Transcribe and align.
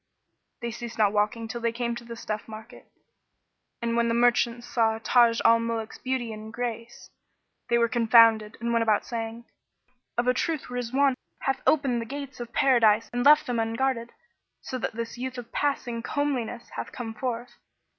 They 0.63 0.71
ceased 0.71 0.97
not 0.97 1.13
walking 1.13 1.47
till 1.47 1.61
they 1.61 1.71
came 1.71 1.93
to 1.97 2.03
the 2.03 2.15
stuff 2.15 2.47
market, 2.47 2.87
and 3.83 3.95
when 3.95 4.07
the 4.07 4.15
merchants 4.15 4.65
saw 4.65 4.97
Taj 4.97 5.39
al 5.45 5.59
Muluk's 5.59 5.99
beauty 5.99 6.33
and 6.33 6.51
grace, 6.51 7.11
they 7.69 7.77
were 7.77 7.87
confounded 7.87 8.57
and 8.59 8.73
went 8.73 8.81
about 8.81 9.05
saying, 9.05 9.45
"Of 10.17 10.27
a 10.27 10.33
truth 10.33 10.63
Rizwán[FN#14] 10.69 11.13
hath 11.41 11.61
opened 11.67 12.01
the 12.01 12.07
gates 12.07 12.39
of 12.39 12.51
Paradise 12.51 13.11
and 13.13 13.23
left 13.23 13.45
them 13.45 13.59
unguarded, 13.59 14.11
so 14.59 14.79
that 14.79 14.93
this 14.93 15.19
youth 15.19 15.37
of 15.37 15.51
passing 15.51 16.01
comeliness 16.01 16.69
hath 16.69 16.91
come 16.91 17.13
forth." 17.13 17.53